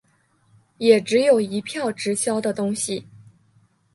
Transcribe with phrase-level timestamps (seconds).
[0.79, 3.07] 也只有一票直销的东西